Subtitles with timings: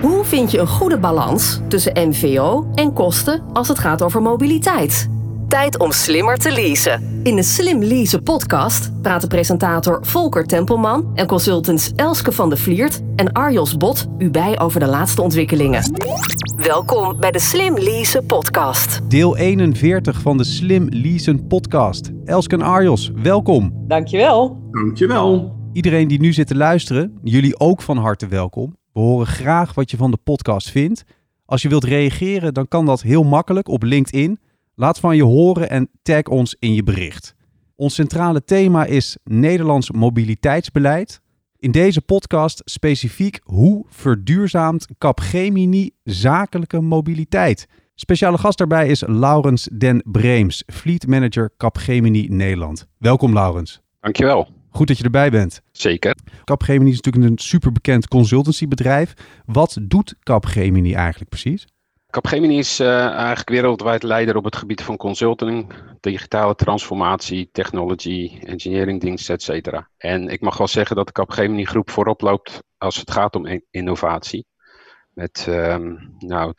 [0.00, 5.08] Hoe vind je een goede balans tussen MVO en kosten als het gaat over mobiliteit?
[5.48, 7.20] Tijd om slimmer te leasen.
[7.22, 13.00] In de Slim Leasen podcast praten presentator Volker Tempelman en consultants Elske van de Vliert
[13.16, 15.82] en Arjos Bot u bij over de laatste ontwikkelingen.
[16.56, 19.00] Welkom bij de Slim Leasen podcast.
[19.10, 22.10] Deel 41 van de Slim Leasen podcast.
[22.24, 23.72] Elske en Arjos, welkom.
[23.86, 24.58] Dankjewel.
[24.70, 25.56] Dankjewel.
[25.72, 28.76] Iedereen die nu zit te luisteren, jullie ook van harte welkom.
[28.98, 31.04] We horen graag wat je van de podcast vindt.
[31.44, 34.40] Als je wilt reageren, dan kan dat heel makkelijk op LinkedIn.
[34.74, 37.34] Laat van je horen en tag ons in je bericht.
[37.76, 41.20] Ons centrale thema is Nederlands mobiliteitsbeleid.
[41.56, 47.66] In deze podcast specifiek hoe verduurzaamt Capgemini zakelijke mobiliteit.
[47.94, 52.88] Speciale gast daarbij is Laurens Den Breems, Fleet Manager Capgemini Nederland.
[52.98, 53.80] Welkom Laurens.
[54.00, 54.48] Dankjewel.
[54.70, 55.62] Goed dat je erbij bent.
[55.80, 56.16] Zeker.
[56.44, 59.14] Capgemini is natuurlijk een superbekend consultancybedrijf.
[59.46, 61.66] Wat doet Capgemini eigenlijk precies?
[62.10, 69.00] Capgemini is uh, eigenlijk wereldwijd leider op het gebied van consulting, digitale transformatie, technology, engineering
[69.00, 69.88] diensten, et cetera.
[69.96, 73.60] En ik mag wel zeggen dat de Capgemini groep voorop loopt als het gaat om
[73.70, 74.46] innovatie.
[75.18, 76.52] Met um, nou,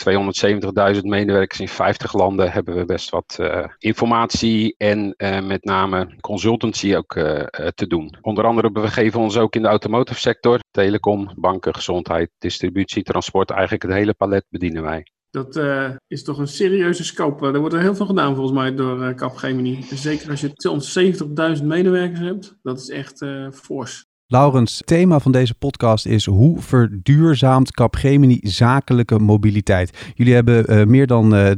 [0.96, 6.16] 270.000 medewerkers in 50 landen hebben we best wat uh, informatie en uh, met name
[6.20, 7.44] consultancy ook uh,
[7.76, 8.18] te doen.
[8.22, 13.50] Onder andere begeven ons ook in de automotive sector, telecom, banken, gezondheid, distributie, transport.
[13.50, 15.12] Eigenlijk het hele palet bedienen wij.
[15.30, 15.60] Dat
[16.08, 17.46] is toch een serieuze scope.
[17.46, 19.84] Er wordt er heel veel gedaan volgens mij door uh, Capgemini.
[19.84, 22.56] Zeker als je 270.000 medewerkers hebt.
[22.62, 24.09] Dat is echt fors.
[24.32, 30.12] Laurens, thema van deze podcast is hoe verduurzaamt Capgemini zakelijke mobiliteit?
[30.16, 31.52] Jullie hebben uh, meer dan uh,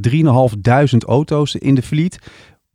[0.91, 2.19] 3.500 auto's in de fleet.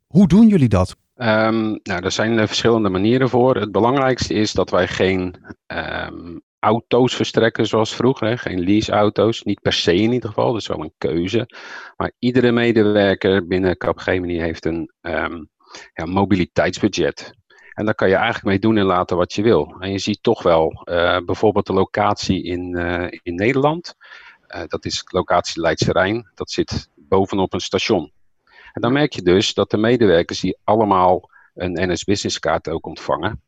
[0.07, 0.97] Hoe doen jullie dat?
[1.17, 3.57] Um, nou, er zijn uh, verschillende manieren voor.
[3.57, 5.35] Het belangrijkste is dat wij geen
[5.67, 8.39] um, auto's verstrekken zoals vroeger.
[8.39, 10.53] Geen leaseauto's, niet per se in ieder geval.
[10.53, 11.49] Dat is wel een keuze.
[11.97, 15.49] Maar iedere medewerker binnen Capgemini heeft een um,
[15.93, 17.35] ja, mobiliteitsbudget.
[17.77, 19.77] En daar kan je eigenlijk mee doen en laten wat je wil.
[19.79, 23.95] En je ziet toch wel uh, bijvoorbeeld de locatie in, uh, in Nederland.
[24.49, 26.31] Uh, dat is locatie Leidse Rijn.
[26.35, 28.13] Dat zit bovenop een station.
[28.73, 32.87] En dan merk je dus dat de medewerkers die allemaal een NS Business kaart ook
[32.87, 33.43] ontvangen.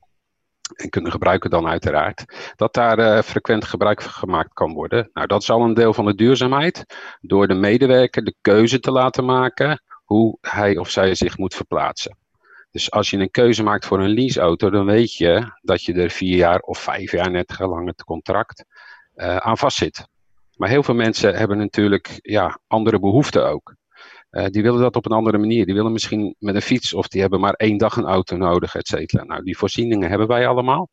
[0.74, 2.52] En kunnen gebruiken dan uiteraard.
[2.56, 5.10] Dat daar frequent gebruik van gemaakt kan worden.
[5.12, 6.84] Nou, dat is al een deel van de duurzaamheid.
[7.20, 12.16] Door de medewerker de keuze te laten maken hoe hij of zij zich moet verplaatsen.
[12.70, 16.10] Dus als je een keuze maakt voor een leaseauto, dan weet je dat je er
[16.10, 18.64] vier jaar of vijf jaar, net gelang het contract,
[19.14, 20.08] uh, aan vastzit.
[20.56, 23.74] Maar heel veel mensen hebben natuurlijk ja, andere behoeften ook.
[24.30, 25.66] Uh, die willen dat op een andere manier.
[25.66, 28.74] Die willen misschien met een fiets of die hebben maar één dag een auto nodig,
[28.74, 29.24] et cetera.
[29.24, 30.88] Nou, die voorzieningen hebben wij allemaal.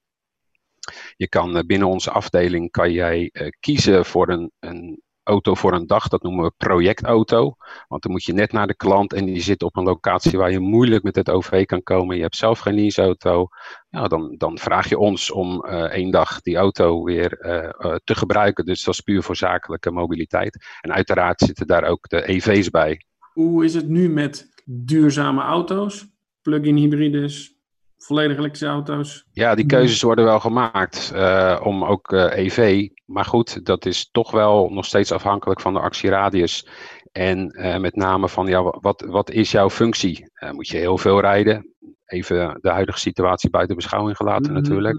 [1.16, 5.88] Je kan uh, binnen onze afdeling kan jij kiezen voor een, een auto voor een
[5.88, 7.56] dag, dat noemen we projectauto.
[7.88, 10.52] Want dan moet je net naar de klant en die zit op een locatie waar
[10.52, 12.16] je moeilijk met het OV kan komen.
[12.16, 13.48] Je hebt zelf geen leaseauto.
[13.90, 17.96] Ja, dan, dan vraag je ons om uh, één dag die auto weer uh, uh,
[18.04, 18.66] te gebruiken.
[18.66, 20.66] Dus dat is puur voor zakelijke mobiliteit.
[20.82, 23.06] En uiteraard zitten daar ook de EV's bij.
[23.34, 26.14] Hoe is het nu met duurzame auto's?
[26.42, 27.55] Plug-in hybrides,
[27.98, 29.26] volledig elektrische auto's?
[29.32, 32.88] Ja, die keuzes worden wel gemaakt uh, om ook uh, EV.
[33.06, 36.68] Maar goed, dat is toch wel nog steeds afhankelijk van de actieradius.
[37.12, 40.32] En uh, met name van, ja, wat, wat is jouw functie?
[40.52, 41.74] moet je heel veel rijden?
[42.06, 44.64] Even de huidige situatie buiten beschouwing gelaten mm -hmm.
[44.64, 44.98] natuurlijk.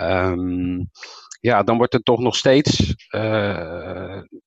[0.00, 0.90] Um,
[1.40, 2.94] ja, dan wordt er toch nog steeds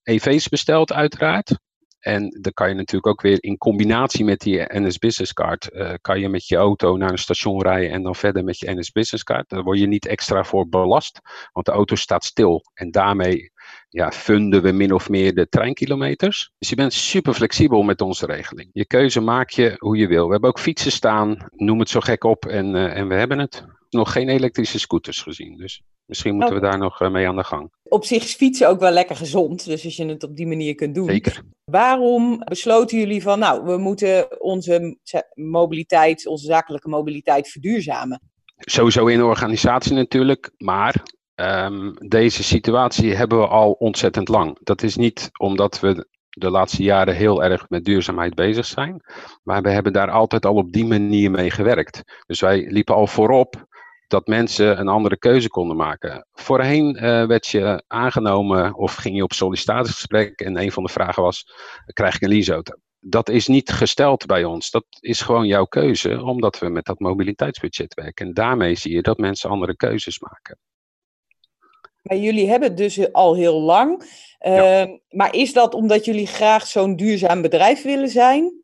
[0.04, 1.60] EV's besteld uiteraard.
[2.02, 5.94] En dan kan je natuurlijk ook weer in combinatie met die NS Business Card, uh,
[6.02, 8.92] kan je met je auto naar een station rijden en dan verder met je NS
[8.92, 9.50] Business Card.
[9.50, 11.20] Daar word je niet extra voor belast,
[11.52, 12.64] want de auto staat stil.
[12.74, 13.52] En daarmee
[13.90, 16.52] ja, funden we min of meer de treinkilometers.
[16.58, 18.70] Dus je bent super flexibel met onze regeling.
[18.74, 20.26] Je keuze maak je hoe je wil.
[20.26, 23.40] We hebben ook fietsen staan, noem het zo gek op en, uh, en we hebben
[23.40, 23.66] het.
[23.92, 26.62] Nog geen elektrische scooters gezien, dus misschien moeten okay.
[26.62, 27.72] we daar nog uh, mee aan de gang.
[27.84, 30.76] Op zich is fietsen ook wel lekker gezond, dus als je het op die manier
[30.76, 31.10] kunt doen.
[31.10, 31.44] Zeker.
[31.64, 34.98] Waarom besloten jullie van, nou, we moeten onze
[35.34, 38.22] mobiliteit, onze zakelijke mobiliteit verduurzamen?
[38.58, 41.04] Sowieso in de organisatie natuurlijk, maar
[41.36, 44.58] um, deze situatie hebben we al ontzettend lang.
[44.64, 49.02] Dat is niet omdat we de laatste jaren heel erg met duurzaamheid bezig zijn.
[49.44, 52.24] Maar we hebben daar altijd al op die manier mee gewerkt.
[52.26, 53.66] Dus wij liepen al voorop
[54.12, 56.28] dat mensen een andere keuze konden maken.
[56.34, 61.24] Voorheen uh, werd je aangenomen of ging je op sollicitatiegesprek en een van de vragen
[61.24, 61.46] was,
[61.86, 62.74] krijg ik een leaseauto?
[63.00, 64.72] Dat is niet gesteld bij ons.
[64.72, 68.26] Dat is gewoon jouw keuze, omdat we met dat mobiliteitsbudget werken.
[68.26, 70.58] En daarmee zie je dat mensen andere keuzes maken.
[72.02, 74.04] Ja, jullie hebben het dus al heel lang.
[74.40, 74.82] Ja.
[74.82, 78.61] Ehm, Maar is dat omdat jullie graag zo'n duurzaam bedrijf willen zijn?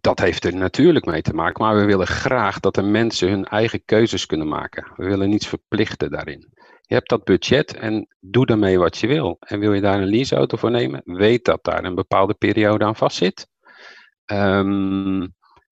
[0.00, 3.44] Dat heeft er natuurlijk mee te maken, maar we willen graag dat de mensen hun
[3.44, 4.92] eigen keuzes kunnen maken.
[4.96, 6.48] We willen niets verplichten daarin.
[6.80, 9.36] Je hebt dat budget en doe daarmee wat je wil.
[9.40, 12.96] En wil je daar een leaseauto voor nemen, weet dat daar een bepaalde periode aan
[12.96, 13.48] vastzit.
[14.24, 15.26] Ehm,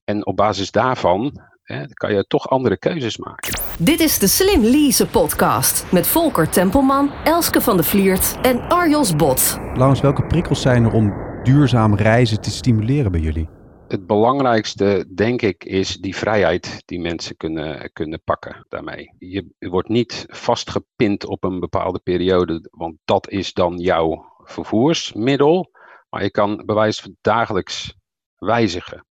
[0.05, 3.61] en op basis daarvan hè, kan je toch andere keuzes maken.
[3.79, 9.17] Dit is de Slim Lease podcast met Volker Tempelman, Elske van de Vliert en Arjos
[9.17, 9.59] Bot.
[9.75, 13.58] Laurens, welke prikkels zijn er om duurzaam reizen te stimuleren bij jullie?
[13.89, 19.15] Het belangrijkste, denk ik, is die vrijheid die mensen kunnen, kunnen pakken daarmee.
[19.19, 25.71] Je wordt niet vastgepind op een bepaalde periode, want dat is dan jouw vervoersmiddel.
[26.09, 27.95] Maar je kan bewijs dagelijks
[28.37, 29.07] wijzigen.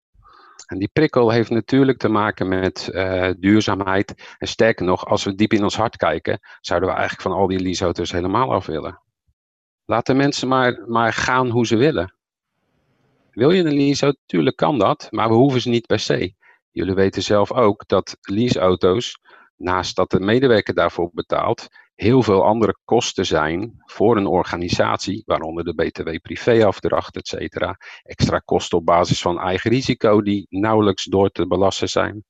[0.66, 4.36] En die prikkel heeft natuurlijk te maken met eh, duurzaamheid.
[4.38, 7.48] En sterker nog, als we diep in ons hart kijken, zouden we eigenlijk van al
[7.48, 9.02] die leaseauto's helemaal af willen.
[9.86, 12.17] Laat de mensen maar, maar gaan hoe ze willen.
[13.38, 14.20] Wil je een leaseauto?
[14.26, 16.34] Tuurlijk kan dat, maar we hoeven ze niet per se.
[16.72, 19.20] Jullie weten zelf ook dat leaseauto's,
[19.56, 25.64] naast dat de medewerker daarvoor betaalt, heel veel andere kosten zijn voor een organisatie, waaronder
[25.64, 27.78] de BTW-privéafdracht, et cetera.
[28.04, 32.24] Extra kosten op basis van eigen risico die nauwelijks door te belasten zijn.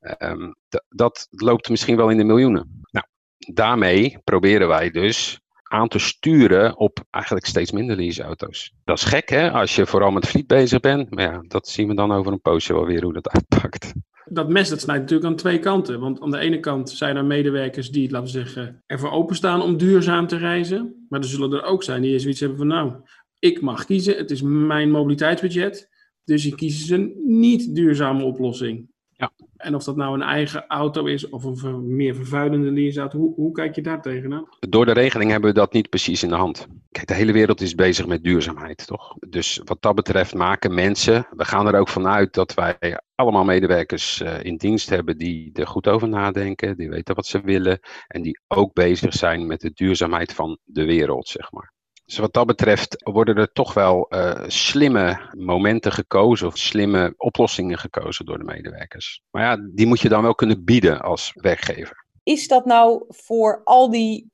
[0.00, 0.52] Ehm,
[0.88, 2.80] dat loopt misschien wel in de miljoenen.
[2.90, 3.06] Nou,
[3.38, 8.72] daarmee proberen wij dus aan te sturen op eigenlijk steeds minder leaseauto's.
[8.84, 11.10] Dat is gek hè, als je vooral met fleet bezig bent.
[11.10, 13.92] Maar ja, dat zien we dan over een poosje wel weer hoe dat uitpakt.
[14.24, 16.00] Dat mes dat snijdt natuurlijk aan twee kanten.
[16.00, 19.76] Want aan de ene kant zijn er medewerkers die, laten we zeggen, ervoor openstaan om
[19.76, 21.06] duurzaam te reizen.
[21.08, 22.92] Maar er zullen er ook zijn die zoiets hebben van, nou,
[23.38, 25.88] ik mag kiezen, het is mijn mobiliteitsbudget.
[26.24, 28.88] Dus ik kies een niet duurzame oplossing.
[29.24, 29.46] Ja.
[29.56, 33.34] En of dat nou een eigen auto is of een ver- meer vervuilende leaseauto, hoe,
[33.34, 34.48] hoe kijk je daar tegenaan?
[34.68, 36.66] Door de regeling hebben we dat niet precies in de hand.
[36.90, 39.16] Kijk, de hele wereld is bezig met duurzaamheid, toch?
[39.28, 44.20] Dus wat dat betreft maken mensen, we gaan er ook vanuit dat wij allemaal medewerkers
[44.20, 48.22] eh, in dienst hebben die er goed over nadenken, die weten wat ze willen en
[48.22, 51.73] die ook bezig zijn met de duurzaamheid van de wereld, zeg maar.
[52.04, 57.78] Dus wat dat betreft worden er toch wel eh, slimme momenten gekozen of slimme oplossingen
[57.78, 59.22] gekozen door de medewerkers.
[59.30, 62.04] Maar ja, die moet je dan wel kunnen bieden als werkgever.
[62.22, 64.28] Is dat nou voor al die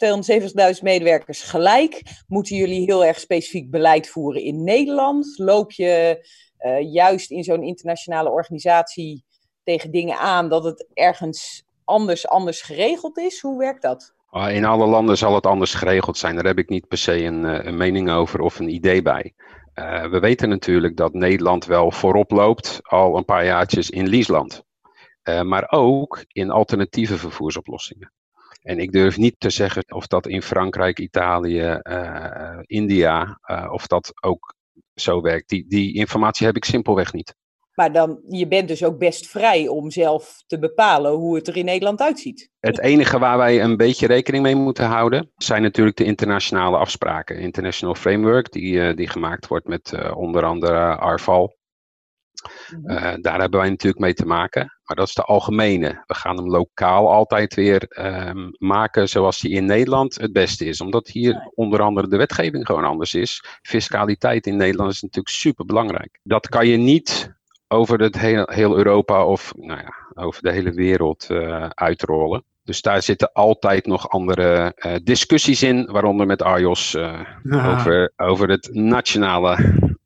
[0.76, 2.02] 270.000 medewerkers gelijk?
[2.26, 5.38] Moeten jullie heel erg specifiek beleid voeren in Nederland?
[5.38, 6.26] Loop je
[6.56, 9.24] eh, juist in zo'n internationale organisatie
[9.62, 13.40] tegen dingen aan dat het ergens anders, anders geregeld is?
[13.40, 14.14] Hoe werkt dat?
[14.30, 16.34] Ah, In alle landen zal het anders geregeld zijn.
[16.34, 19.34] Daar heb ik niet per se een, eh, een mening over of een idee bij.
[19.74, 24.62] Eh, we weten natuurlijk dat Nederland wel voorop loopt, al een paar jaartjes in leaseland.
[25.22, 28.12] Eh, maar ook in alternatieve vervoersoplossingen.
[28.62, 31.80] En ik durf niet te zeggen of dat in Frankrijk, Italië,
[32.66, 33.38] India,
[33.70, 34.54] of dat ook
[34.94, 35.48] zo werkt.
[35.48, 37.34] Die, die informatie heb ik simpelweg niet.
[37.80, 41.56] Maar dan, je bent dus ook best vrij om zelf te bepalen hoe het er
[41.56, 42.50] in Nederland uitziet.
[42.58, 47.38] Het enige waar wij een beetje rekening mee moeten houden, zijn natuurlijk de internationale afspraken.
[47.38, 51.56] International Framework, die, eh, die gemaakt wordt met eh, onder andere Arval.
[52.84, 54.80] Eh, daar hebben wij natuurlijk mee te maken.
[54.84, 56.02] Maar dat is de algemene.
[56.06, 60.80] We gaan hem lokaal altijd weer ehm, maken zoals die in Nederland het beste is.
[60.80, 63.44] Omdat hier onder andere de wetgeving gewoon anders is.
[63.62, 66.20] Fiscaliteit in Nederland is natuurlijk super belangrijk.
[66.22, 67.38] Dat kan je niet
[67.72, 72.44] over het heel, heel Europa of nou ja, over de hele wereld eh, uitrollen.
[72.64, 77.20] Dus daar zitten altijd nog andere eh, discussies in, waaronder met Arjos eh,
[77.52, 79.56] over, over het nationale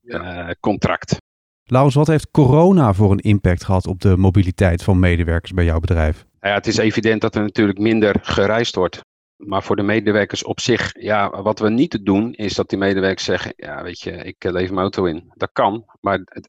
[0.04, 1.16] eh, contract.
[1.64, 5.80] Laurens, wat heeft corona voor een impact gehad op de mobiliteit van medewerkers bij jouw
[5.80, 6.16] bedrijf?
[6.40, 9.00] Nou ja, het is evident dat er natuurlijk minder gereisd wordt.
[9.36, 13.24] Maar voor de medewerkers op zich, ja, wat we niet doen, is dat die medewerkers
[13.24, 15.32] zeggen, ja, weet je, ik lever mijn auto in.
[15.34, 16.48] Dat kan, maar het-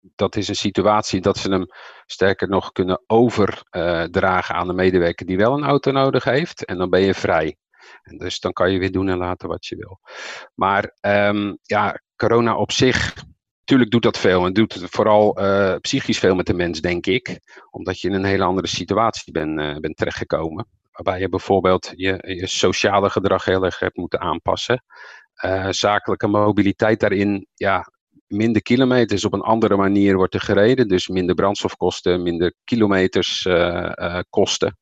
[0.00, 1.66] dat is een situatie dat ze hem
[2.06, 6.64] sterker nog kunnen overdragen aan de medewerker die wel een auto nodig heeft.
[6.64, 7.56] En dan ben je vrij.
[8.02, 10.00] En dus dan kan je weer doen en laten wat je wil.
[10.54, 13.14] Maar ehm, ja, corona op zich,
[13.58, 14.46] natuurlijk doet dat veel.
[14.46, 17.40] En doet het vooral eh, psychisch veel met de mens, denk ik.
[17.70, 20.66] Omdat je in een hele andere situatie bent, eh, bent terechtgekomen.
[20.92, 24.84] Waarbij je bijvoorbeeld je, je sociale gedrag heel erg hebt moeten aanpassen.
[25.34, 27.92] Eh, zakelijke mobiliteit daarin, ja,
[28.28, 30.88] minder kilometers op een andere manier wordt er gereden.
[30.88, 34.78] Dus minder brandstofkosten, minder kilometers eh, eh, kosten.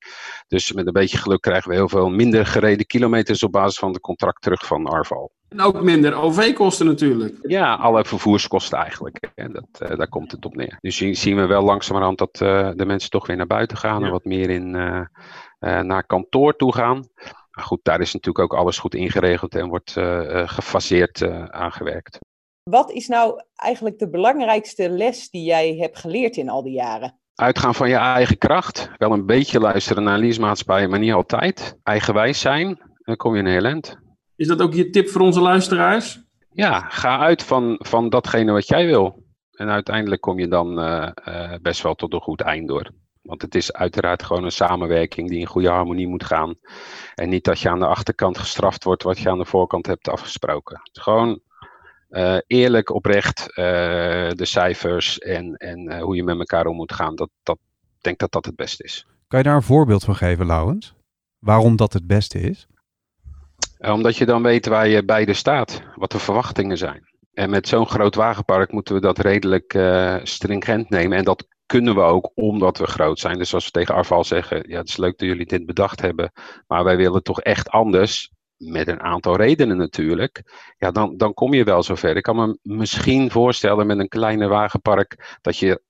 [0.49, 3.93] Dus met een beetje geluk krijgen we heel veel minder gereden kilometers op basis van
[3.93, 5.35] de contract terug van Arval.
[5.49, 7.38] En ook minder OV-kosten natuurlijk.
[7.43, 9.31] Ja, alle vervoerskosten eigenlijk.
[9.35, 9.49] Hè.
[9.49, 10.79] Dat, eh, daar komt het op neer.
[10.81, 12.37] Dus zien, zien we wel langzamerhand dat
[12.76, 14.71] de mensen toch weer naar buiten gaan en wat meer in,
[15.61, 17.09] naar kantoor toe gaan.
[17.50, 19.93] goed, daar is natuurlijk ook alles goed ingeregeld en wordt
[20.47, 22.19] gefaseerd aangewerkt.
[22.70, 27.18] Wat is nou eigenlijk de belangrijkste les die jij hebt geleerd in al die jaren?
[27.35, 28.90] Uitgaan van je eigen kracht.
[28.96, 31.78] Wel een beetje luisteren naar leasemaatschappijen, maar niet altijd.
[31.82, 33.99] Eigenwijs zijn, dan kom je in heel eind.
[34.37, 36.23] Is dat ook je tip voor onze luisteraars?
[36.52, 39.25] Ja, ga uit van, van datgene wat jij wil.
[39.52, 42.90] En uiteindelijk kom je dan uh, uh, best wel tot een goed eind door.
[43.23, 46.54] Want het is uiteraard gewoon een samenwerking die in goede harmonie moet gaan.
[47.14, 50.08] En niet dat je aan de achterkant gestraft wordt wat je aan de voorkant hebt
[50.08, 50.80] afgesproken.
[50.82, 51.40] Het is gewoon
[52.10, 57.14] uh, eerlijk, oprecht de cijfers en, en hoe je met elkaar om moet gaan.
[57.14, 57.58] Dat, dat,
[57.96, 59.06] ik denk dat dat het beste is.
[59.28, 60.94] Kan je daar een voorbeeld van geven, Laurens?
[61.38, 62.66] Waarom dat het beste is?
[63.78, 67.14] Eh, omdat je dan weet waar je beide staat, wat de verwachtingen zijn.
[67.32, 71.18] En met zo'n groot wagenpark moeten we dat redelijk uh, stringent nemen.
[71.18, 73.38] En dat kunnen we ook omdat we groot zijn.
[73.38, 76.32] Dus als we tegen Arval zeggen, ja het is leuk dat jullie dit bedacht hebben,
[76.66, 80.42] maar wij willen toch echt anders, met een aantal redenen natuurlijk,
[80.78, 82.16] ja dan, dan kom je wel zover.
[82.16, 85.82] Ik kan me misschien voorstellen met een kleiner wagenpark dat je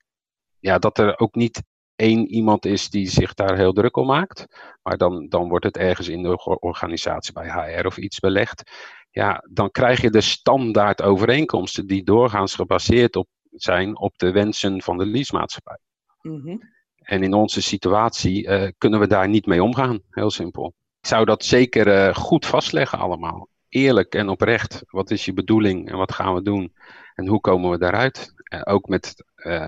[0.58, 1.62] ja, dat er ook niet
[1.96, 4.46] één iemand is die zich daar heel druk om maakt.
[4.82, 8.70] Maar dan, dan wordt het ergens in de organisatie bij HR of iets belegd.
[9.10, 14.82] Ja, dan krijg je de standaard overeenkomsten die doorgaans gebaseerd op, zijn op de wensen
[14.82, 15.78] van de leasemaatschappij.
[16.22, 20.74] Mm En in onze situatie uh, kunnen we daar niet mee omgaan, heel simpel.
[21.06, 23.48] Zou dat zeker uh, goed vastleggen allemaal.
[23.68, 24.82] Eerlijk en oprecht.
[24.86, 26.74] Wat is je bedoeling en wat gaan we doen?
[27.14, 28.34] En hoe komen we daaruit?
[28.54, 29.66] Uh, ook met uh,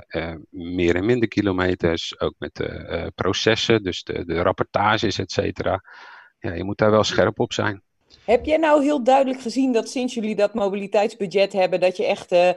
[0.51, 5.83] meer en minder kilometers, ook met de processen, dus de, de rapportages, et cetera.
[6.39, 7.83] Ja, je moet daar wel scherp op zijn.
[8.25, 12.31] Heb jij nou heel duidelijk gezien dat sinds jullie dat mobiliteitsbudget hebben, dat je echt
[12.31, 12.57] een,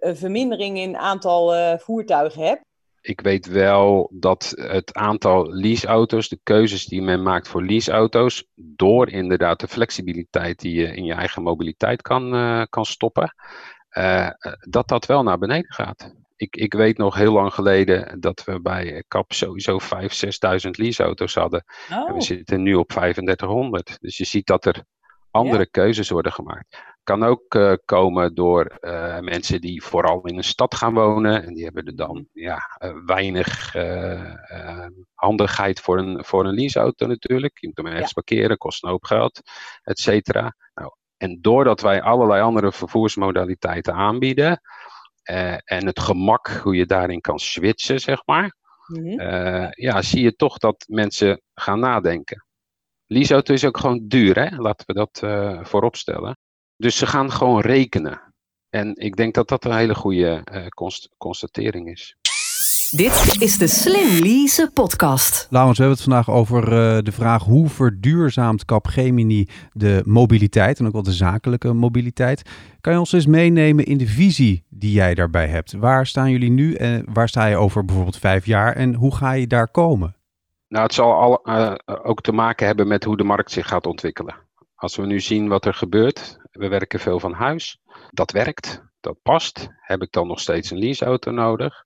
[0.00, 2.66] een, vermindering in aantal voertuigen hebt?
[3.08, 9.10] Ik weet wel dat het aantal leaseauto's, de keuzes die men maakt voor leaseauto's, door
[9.10, 12.30] inderdaad de flexibiliteit die je in je eigen mobiliteit kan,
[12.70, 13.34] kan stoppen,
[13.98, 14.28] uh,
[14.60, 16.14] dat dat wel naar beneden gaat.
[16.36, 19.86] Ik, ik weet nog heel lang geleden dat we bij CAP sowieso 5.000,
[20.64, 21.64] 6.000 leaseauto's hadden.
[21.90, 21.96] Oh.
[21.96, 22.20] En we oh.
[22.20, 23.96] zitten nu op 3500.
[24.00, 24.84] Dus je ziet dat er
[25.30, 26.96] andere keuzes worden gemaakt.
[27.02, 31.44] Kan ook uh, komen door uh, mensen die vooral in een stad gaan wonen.
[31.44, 32.60] En die hebben er dan ja,
[33.06, 33.72] weinig
[35.14, 37.58] handigheid voor een, voor een leaseauto natuurlijk.
[37.60, 38.22] Je moet hem ergens ja.
[38.22, 39.40] parkeren, kost een hoop geld,
[39.82, 40.54] et cetera.
[40.74, 44.60] Nou, en doordat wij allerlei andere vervoersmodaliteiten aanbieden
[45.64, 48.54] en het gemak hoe je daarin kan switchen, zeg maar,
[48.86, 49.20] mm -hmm.
[49.20, 52.46] uh, ja, zie je toch dat mensen gaan nadenken.
[53.10, 54.56] Leaseauto is ook gewoon duur, hè?
[54.56, 56.38] laten we dat uh, voorop stellen.
[56.76, 58.20] Dus ze gaan gewoon rekenen.
[58.68, 62.16] En ik denk dat dat een hele goede const constatering is.
[62.90, 65.46] Dit is de Slim Lease podcast.
[65.50, 70.86] Laurens, we hebben het vandaag over uh, de vraag hoe verduurzaamt Capgemini de mobiliteit en
[70.86, 72.42] ook wel de zakelijke mobiliteit.
[72.80, 75.72] Kan je ons eens meenemen in de visie die jij daarbij hebt?
[75.72, 79.32] Waar staan jullie nu en waar sta je over bijvoorbeeld vijf jaar en hoe ga
[79.32, 80.16] je daar komen?
[80.68, 83.86] Nou, het zal al, uh, ook te maken hebben met hoe de markt zich gaat
[83.86, 84.46] ontwikkelen.
[84.74, 87.78] Als we nu zien wat er gebeurt, we werken veel van huis,
[88.10, 89.68] dat werkt, dat past.
[89.80, 91.84] Heb ik dan nog steeds een leaseauto nodig?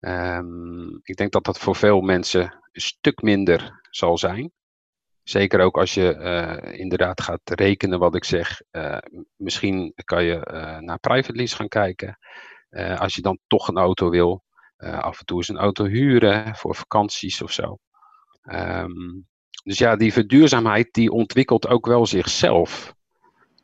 [0.00, 4.52] Um, ik denk dat dat voor veel mensen een stuk minder zal zijn.
[5.22, 8.60] Zeker ook als je uh, inderdaad gaat rekenen wat ik zeg.
[9.36, 10.36] Misschien kan je
[10.80, 12.18] naar private lease gaan kijken.
[12.96, 14.42] als je dan toch een auto wil.
[14.76, 17.78] af en toe eens een auto huren voor vakanties of zo.
[18.42, 19.26] Um,
[19.64, 22.94] dus ja, die verduurzaamheid die ontwikkelt ook wel zichzelf.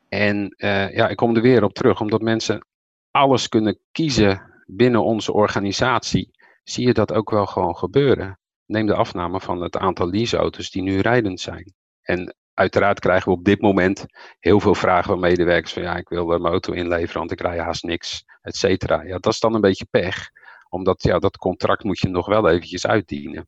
[0.09, 2.65] En ja, ik kom er weer op terug, omdat mensen
[3.11, 6.31] alles kunnen kiezen binnen onze organisatie
[6.63, 8.39] zie je dat ook wel gewoon gebeuren.
[8.65, 11.73] Neem de afname van het aantal leaseauto's die nu rijdend zijn.
[12.01, 14.05] En uiteraard krijgen we op dit moment
[14.39, 17.59] heel veel vragen van medewerkers van ja, ik wil mijn auto inleveren, want ik rij
[17.59, 19.03] haast niks, et cetera.
[19.03, 20.29] Ja, dat is dan een beetje pech,
[20.69, 23.47] omdat ja, dat contract moet je nog wel eventjes uitdienen.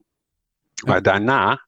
[0.86, 1.66] Maar daarna,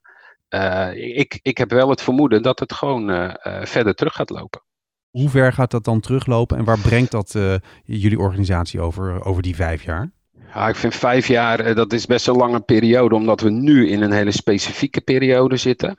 [0.48, 4.30] uh, ik, ik heb wel het vermoeden dat het gewoon uh, uh, verder terug gaat
[4.30, 4.62] lopen.
[5.10, 7.54] Hoe ver gaat dat dan teruglopen en waar brengt dat uh,
[7.84, 10.10] jullie organisatie over, over die vijf jaar?
[10.54, 13.88] Ja, ik vind vijf jaar, uh, dat is best een lange periode, omdat we nu
[13.88, 15.98] in een hele specifieke periode zitten.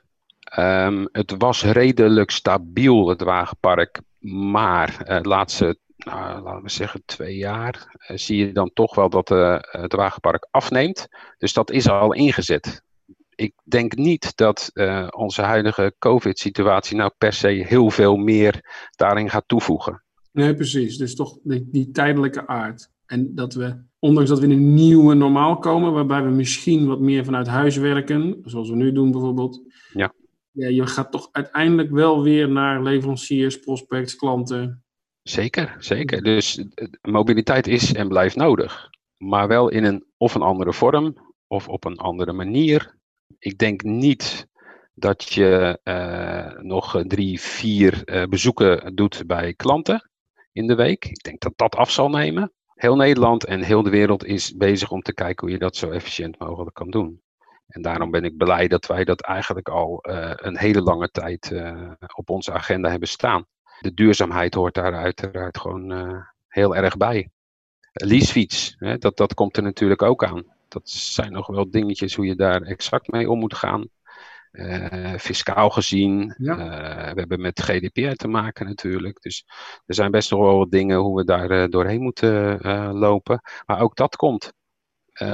[0.58, 7.02] Um, het was redelijk stabiel, het wagenpark, maar uh, de laatste, nou, laten we zeggen,
[7.04, 11.08] twee jaar zie je dan toch wel dat het wagenpark afneemt.
[11.38, 12.84] Dus dat is al ingezet
[13.36, 19.30] ik denk niet dat uh, onze huidige COVID-situatie nou per se heel veel meer daarin
[19.30, 20.02] gaat toevoegen.
[20.32, 20.96] Nee, precies.
[20.96, 22.90] Dus toch die, die, tijdelijke aard.
[23.06, 27.00] En dat we, ondanks dat we in een nieuwe normaal komen, waarbij we misschien wat
[27.00, 29.60] meer vanuit huis werken, zoals we nu doen bijvoorbeeld,
[29.92, 30.12] ja.
[30.50, 34.84] ja, je gaat toch uiteindelijk wel weer naar leveranciers, prospects, klanten.
[35.22, 36.22] Zeker, zeker.
[36.22, 38.90] Dus eh, mobiliteit is en blijft nodig.
[39.16, 41.16] Maar wel in een of een andere vorm
[41.46, 42.94] of op een andere manier.
[43.38, 44.46] Ik denk niet
[44.94, 50.10] dat je uh, nog drie, vier uh, bezoeken doet bij klanten
[50.52, 51.04] in de week.
[51.04, 52.52] Ik denk dat dat af zal nemen.
[52.74, 55.90] Heel Nederland en heel de wereld is bezig om te kijken hoe je dat zo
[55.90, 57.20] efficiënt mogelijk kan doen.
[57.66, 59.98] En daarom ben ik blij dat wij dat eigenlijk al
[60.36, 61.52] een hele lange tijd
[62.14, 63.46] op onze agenda hebben staan.
[63.80, 65.92] De duurzaamheid hoort daar uiteraard gewoon
[66.48, 67.30] heel erg bij.
[67.92, 70.55] Leasefiets, dat, dat komt er natuurlijk ook aan.
[70.76, 73.88] Dat zijn nog wel dingetjes hoe je daar exact mee om moet gaan.
[74.52, 76.34] Uh, fiscaal gezien.
[76.38, 76.58] Ja.
[76.58, 79.20] Uh, we hebben met GDPR te maken natuurlijk.
[79.22, 79.44] Dus
[79.86, 82.60] er zijn best nog wel wat dingen hoe we daar uh, doorheen moeten
[82.98, 83.40] lopen.
[83.66, 84.52] Maar ook dat komt.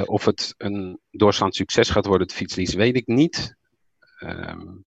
[0.05, 3.57] of het een doorslaand succes gaat worden, het fietslease, weet ik niet.
[4.21, 4.85] Um,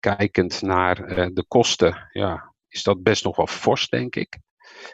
[0.00, 0.94] kijkend naar
[1.34, 4.38] de kosten, ja, is dat best nog wel fors, denk ik.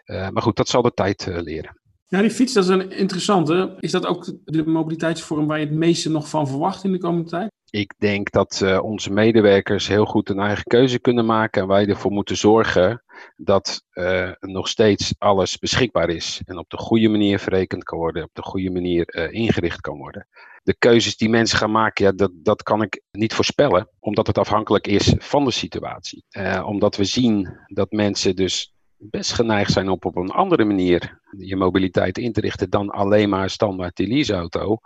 [0.05, 1.78] maar goed, dat zal de tijd leren.
[2.11, 3.77] Ja, die fiets, dat is een interessante.
[3.81, 7.29] Is dat ook de mobiliteitsvorm waar je het meeste nog van verwacht in de komende
[7.29, 7.51] tijd?
[7.71, 11.63] Ik denk dat uh, onze medewerkers heel goed een eigen keuze kunnen maken.
[11.63, 13.03] En wij ervoor moeten zorgen
[13.37, 16.41] dat uh, nog steeds alles beschikbaar is.
[16.45, 19.97] En op de goede manier verrekend kan worden, op de goede manier uh, ingericht kan
[19.97, 20.29] worden.
[20.63, 23.89] De keuzes die mensen gaan maken, ja, dat, dat kan ik niet voorspellen.
[23.99, 26.25] Omdat het afhankelijk is van de situatie.
[26.65, 31.57] omdat we zien dat mensen dus best geneigd zijn op op een andere manier je
[31.57, 34.79] mobiliteit in te richten dan alleen maar standaard die leaseauto.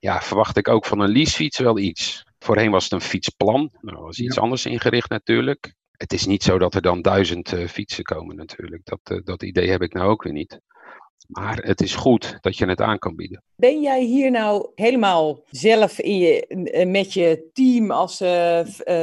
[0.00, 2.24] Ja, verwacht ik ook van een leasefiets wel iets.
[2.38, 3.70] Voorheen was het een fietsplan.
[3.80, 5.74] Nou, was iets anders ingericht natuurlijk.
[5.90, 8.84] Het is niet zo dat er dan duizend uh, fietsen komen natuurlijk.
[8.84, 10.60] Dat, uh, dat idee heb ik nou ook weer niet.
[11.28, 13.42] Maar het is goed dat je het aan kan bieden.
[13.56, 18.60] Ben jij hier nou helemaal zelf in je, eh, met je team als uh,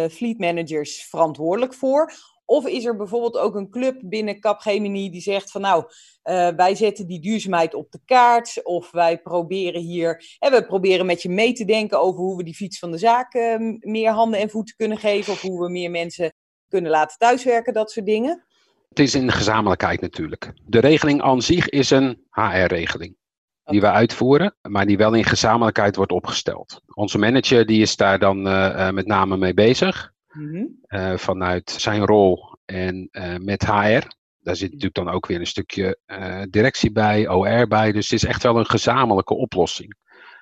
[0.10, 2.14] fleet managers verantwoordelijk voor?
[2.46, 6.76] Of is er bijvoorbeeld ook een club binnen Capgemini die zegt van nou, uh, wij
[6.76, 8.64] zetten die duurzaamheid op de kaart.
[8.64, 12.44] Of wij proberen hier, en we proberen met je mee te denken over hoe we
[12.44, 15.34] die fiets van de zaak uh, meer handen en voeten kunnen geven.
[15.34, 16.34] Of hoe we meer mensen
[16.70, 18.44] kunnen laten thuiswerken, dat soort dingen.
[18.90, 20.54] Het is in gezamenlijkheid natuurlijk.
[20.66, 23.16] De regeling aan zich is een HR-regeling.
[23.64, 26.82] Die we uitvoeren, maar die wel in gezamenlijkheid wordt opgesteld.
[26.94, 30.14] Onze manager die is daar dan uh, met name mee bezig.
[30.38, 30.80] Mm-hmm.
[30.88, 34.08] Uh, vanuit zijn rol en uh, met HR.
[34.40, 37.92] Daar zit natuurlijk dan ook weer een stukje uh, directie bij, OR bij.
[37.92, 39.96] Dus het is echt wel een gezamenlijke oplossing.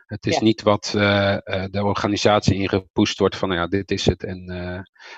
[0.06, 0.44] Het is ja.
[0.44, 4.24] niet wat de organisatie ingepoest wordt van, nou ja, dit is het.
[4.24, 4.46] En,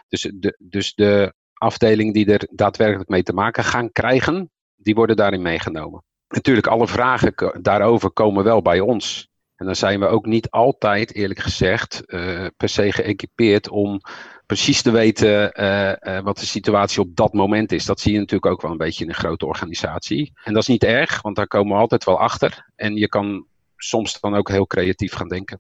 [0.08, 5.16] dus, de, dus de afdelingen die er daadwerkelijk mee te maken gaan krijgen, die worden
[5.16, 6.04] daarin meegenomen.
[6.28, 9.30] Natuurlijk, alle vragen daarover komen wel bij ons.
[9.56, 14.02] En dan zijn we ook niet altijd, eerlijk gezegd, uh, per se geëquipeerd om
[14.46, 17.86] precies te weten uh, uh, wat de situatie op dat moment is.
[17.86, 20.32] Dat zie je natuurlijk ook wel een beetje in een grote organisatie.
[20.44, 22.72] En dat is niet erg, want daar komen we altijd wel achter.
[22.76, 23.46] En je kan
[23.78, 25.58] soms dan ook heel creatief gaan denken.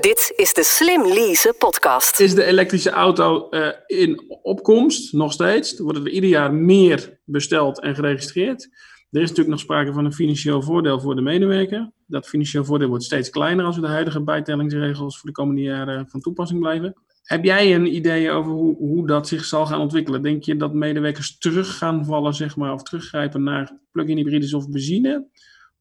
[0.00, 2.20] Dit is de Slim Lease podcast.
[2.20, 5.78] Is de elektrische auto uh, in opkomst nog steeds?
[5.78, 8.62] Er worden er ieder jaar meer besteld en geregistreerd.
[9.10, 11.92] Er is natuurlijk nog sprake van een financieel voordeel voor de medewerker.
[12.06, 16.08] Dat financieel voordeel wordt steeds kleiner als we de huidige bijtellingsregels voor de komende jaren
[16.08, 16.94] van toepassing blijven.
[17.28, 20.22] Heb jij een idee over hoe, hoe dat zich zal gaan ontwikkelen?
[20.22, 24.70] Denk je dat medewerkers terug gaan vallen, zeg maar, of teruggrijpen naar plug-in hybrides of
[24.70, 25.28] benzine?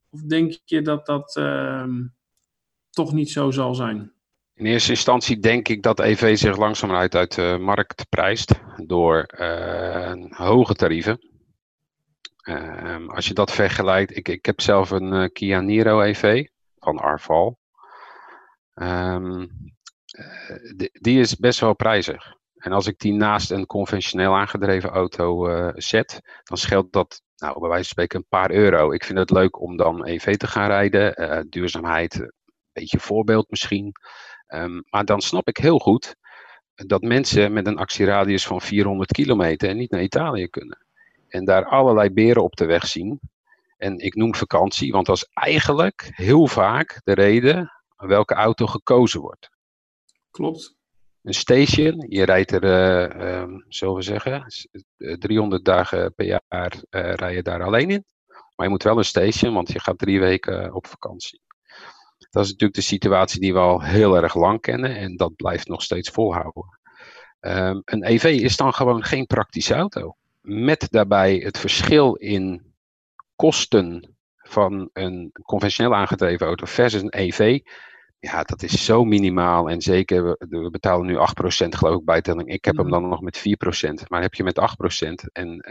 [0.09, 1.87] Of denk je dat dat uh,
[2.89, 4.11] toch niet zo zal zijn?
[4.53, 8.51] In eerste instantie denk ik dat EV zich langzamerhand uit de markt prijst
[8.85, 11.19] door uh, hoge tarieven.
[12.43, 16.47] Uh, als je dat vergelijkt, ik, ik heb zelf een uh, Kia Niro EV
[16.79, 17.59] van Arval.
[18.73, 19.75] Um,
[20.75, 22.35] die, die, is best wel prijzig.
[22.55, 27.59] En als ik die naast een conventioneel aangedreven auto uh, zet, dan scheelt dat, nou,
[27.59, 28.91] bij wijze van spreken, een paar euro.
[28.91, 31.21] Ik vind het leuk om dan EV te gaan rijden.
[31.21, 32.31] Uh, duurzaamheid, een
[32.73, 33.91] beetje voorbeeld misschien.
[34.47, 36.15] Um, maar dan snap ik heel goed
[36.75, 40.85] dat mensen met een actieradius van 400 kilometer niet naar Italië kunnen.
[41.27, 43.19] En daar allerlei beren op de weg zien.
[43.77, 49.21] En ik noem vakantie, want dat is eigenlijk heel vaak de reden welke auto gekozen
[49.21, 49.49] wordt.
[50.37, 50.75] Klopt.
[51.23, 54.45] Een station, je rijdt er, uh, um, zullen we zeggen,
[54.97, 58.05] 300 dagen per jaar uh, rij je daar alleen in.
[58.27, 61.41] Maar je moet wel een station, want je gaat drie weken op vakantie.
[62.29, 65.67] Dat is natuurlijk de situatie die we al heel erg lang kennen en dat blijft
[65.67, 66.79] nog steeds volhouden.
[67.39, 70.15] Um, een EV is dan gewoon geen praktische auto.
[70.41, 72.73] Met daarbij het verschil in
[73.35, 77.59] kosten van een conventioneel aangedreven auto versus een EV
[78.19, 79.69] Ja, dat is zo minimaal.
[79.69, 81.19] En zeker, we, we betalen nu 8%
[81.69, 82.49] geloof ik bijtelling.
[82.49, 83.41] Ik heb hem dan nog met 4%.
[84.07, 85.65] Maar heb je met 8% en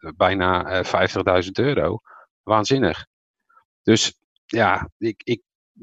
[0.00, 1.98] uh, bijna uh, 50.000 euro.
[2.42, 3.06] Waanzinnig.
[3.82, 4.14] Dus
[4.46, 5.42] ja, ik, ik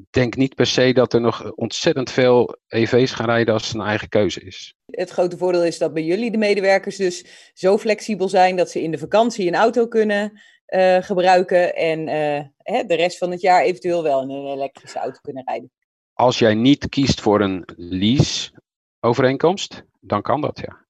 [0.10, 3.82] denk niet per se dat er nog ontzettend veel EV's gaan rijden als het een
[3.82, 4.74] eigen keuze is.
[4.86, 8.82] Het grote voordeel is dat bij jullie de medewerkers dus zo flexibel zijn dat ze
[8.82, 13.42] in de vakantie een auto kunnen uh, gebruiken en uh, hè, de rest van het
[13.42, 15.72] jaar eventueel wel in een elektrische auto kunnen rijden.
[16.18, 20.86] Als jij niet kiest voor een lease-overeenkomst, dan kan dat ja.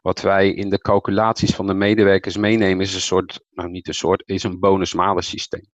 [0.00, 3.94] Wat wij in de calculaties van de medewerkers meenemen is een soort, nou niet een
[3.94, 5.70] soort, is een bonus-malus systeem.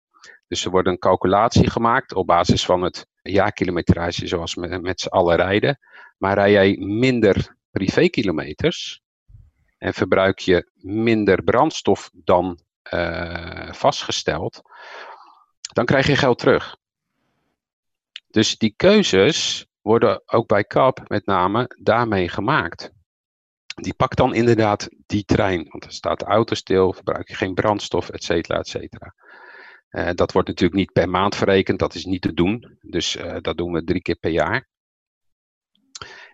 [0.48, 5.08] Dus er wordt een calculatie gemaakt op basis van het jaarkilometrage zoals met, met z'n
[5.08, 5.78] allen rijden.
[6.18, 9.02] Maar rij jij minder privékilometers
[9.78, 12.58] en verbruik je minder brandstof dan
[12.94, 14.62] uh, vastgesteld,
[15.72, 16.76] dan krijg je geld terug.
[18.34, 22.90] Dus die keuzes worden ook bij CAP met name daarmee gemaakt.
[23.74, 27.54] Die pakt dan inderdaad die trein, want er staat de auto stil, verbruik je geen
[27.54, 29.14] brandstof, et cetera, et cetera.
[29.90, 32.78] Uh, dat wordt natuurlijk niet per maand verrekend, dat is niet te doen.
[32.80, 34.68] Dus uh, dat doen we drie keer per jaar.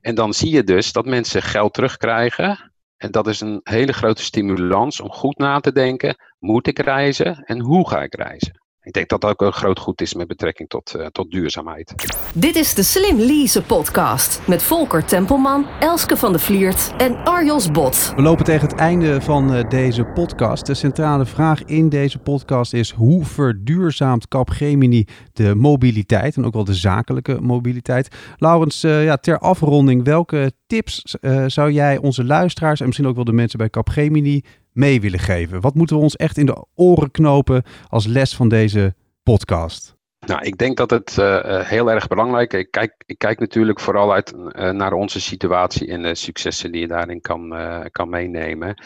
[0.00, 2.72] En dan zie je dus dat mensen geld terugkrijgen.
[2.96, 7.44] En dat is een hele grote stimulans om goed na te denken: moet ik reizen
[7.44, 8.59] en hoe ga ik reizen?
[8.82, 11.94] Ik denk dat dat ook een groot goed is met betrekking tot, uh, tot duurzaamheid.
[12.34, 17.70] Dit is de Slim Lease podcast met Volker Tempelman, Elske van de Vliert en Arjos
[17.70, 18.12] Bot.
[18.16, 20.66] We lopen tegen het einde van uh, deze podcast.
[20.66, 26.64] De centrale vraag in deze podcast is hoe verduurzaamt Capgemini de mobiliteit en ook wel
[26.64, 28.16] de zakelijke mobiliteit?
[28.36, 31.16] Laurens, uh, ja, ter afronding, welke tips
[31.46, 35.60] zou jij onze luisteraars en misschien ook wel de mensen bij Capgemini mee willen geven?
[35.60, 39.98] Wat moeten we ons echt in de oren knopen als les van deze podcast?
[40.26, 42.60] Nou, ik denk dat het uh, heel erg belangrijk is.
[42.60, 46.80] Ik kijk, ik kijk natuurlijk vooral uit uh, naar onze situatie en de successen die
[46.80, 47.54] je daarin kan,
[47.90, 48.82] kan meenemen.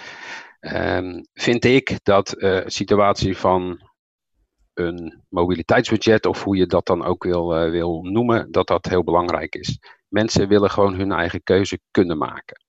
[0.60, 3.88] Um, vind ik dat de situatie van
[4.74, 9.54] een mobiliteitsbudget, of hoe je dat dan ook wil, wil noemen, dat dat heel belangrijk
[9.54, 9.78] is.
[10.08, 12.64] Mensen willen gewoon hun eigen keuze kunnen maken.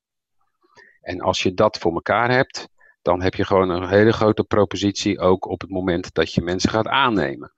[1.02, 2.68] En als je dat voor elkaar hebt,
[3.06, 6.70] dan heb je gewoon een hele grote propositie ook op het moment dat je mensen
[6.70, 7.54] gaat aannemen.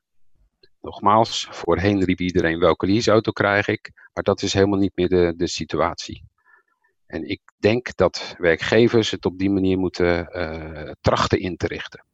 [0.81, 5.33] Nogmaals, voorheen riep iedereen welke leaseauto krijg ik, maar dat is helemaal niet meer de,
[5.37, 6.23] de situatie.
[7.05, 12.05] En ik denk dat werkgevers het op die manier moeten uh, trachten in te richten.